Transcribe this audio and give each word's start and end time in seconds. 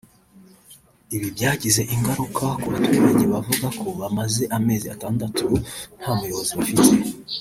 Ibi 1.15 1.27
byagize 1.35 1.81
ingaruka 1.95 2.45
ku 2.61 2.67
baturage 2.73 3.23
bavuga 3.33 3.67
ko 3.79 3.87
bamaze 3.99 4.43
amezi 4.57 4.85
atandatu 4.95 5.45
nta 5.99 6.11
muyobozi 6.17 6.53
bafite 6.59 6.91